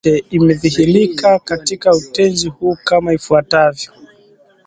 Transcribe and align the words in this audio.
Lahaja 0.03 0.17
ya 0.17 0.21
Kipate 0.23 0.35
imedhihirika 0.35 1.39
katika 1.39 1.95
Utenzi 1.95 2.49
huu 2.49 2.77
kama 2.83 3.13
ifuatavyo 3.13 3.91